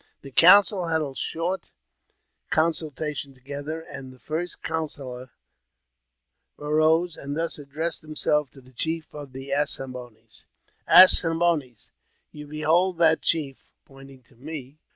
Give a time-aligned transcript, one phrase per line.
[0.23, 1.69] The council held a short
[2.49, 5.29] consultation together, and the first councillor
[6.57, 11.29] arose and thus addressed himself to the chief of the As ne boines:* As ne
[11.29, 11.91] boines!
[12.31, 14.79] you behold that chief (pointing to me)